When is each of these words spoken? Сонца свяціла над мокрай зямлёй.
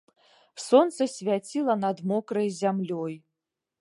Сонца 0.67 1.07
свяціла 1.15 1.75
над 1.85 1.97
мокрай 2.13 2.47
зямлёй. 2.61 3.13